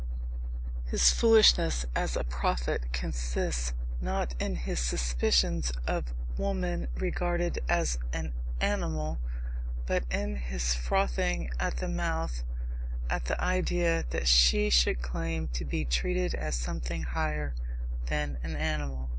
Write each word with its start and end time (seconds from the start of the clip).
His 0.85 1.11
foolishness 1.11 1.85
as 1.95 2.15
a 2.15 2.23
prophet 2.23 2.91
consists, 2.91 3.73
not 4.01 4.33
in 4.41 4.55
his 4.55 4.79
suspicions 4.79 5.71
of 5.85 6.05
woman 6.39 6.87
regarded 6.95 7.59
as 7.69 7.99
an 8.11 8.33
animal, 8.59 9.19
but 9.85 10.03
in 10.11 10.37
his 10.37 10.73
frothing 10.73 11.51
at 11.59 11.77
the 11.77 11.87
mouth 11.87 12.43
at 13.11 13.25
the 13.25 13.39
idea 13.39 14.03
that 14.09 14.27
she 14.27 14.71
should 14.71 15.03
claim 15.03 15.49
to 15.49 15.63
be 15.65 15.85
treated 15.85 16.33
as 16.33 16.55
something 16.55 17.03
higher 17.03 17.53
than 18.07 18.39
an 18.41 18.55
animal. 18.55 19.07